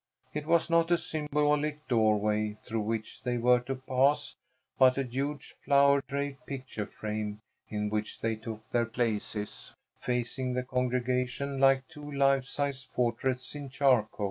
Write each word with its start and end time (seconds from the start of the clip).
It 0.33 0.47
was 0.47 0.67
not 0.67 0.89
a 0.89 0.97
symbolical 0.97 1.79
doorway 1.87 2.53
through 2.55 2.79
which 2.81 3.21
they 3.21 3.37
were 3.37 3.59
to 3.59 3.75
pass, 3.75 4.35
but 4.79 4.97
a 4.97 5.03
huge 5.03 5.53
flower 5.63 6.01
draped 6.07 6.47
picture 6.47 6.87
frame 6.87 7.39
in 7.69 7.87
which 7.87 8.19
they 8.19 8.35
took 8.35 8.67
their 8.71 8.87
places, 8.87 9.73
facing 9.99 10.53
the 10.55 10.63
congregation 10.63 11.59
like 11.59 11.87
two 11.87 12.11
life 12.11 12.45
sized 12.45 12.91
portraits 12.95 13.53
in 13.53 13.69
charcoal. 13.69 14.19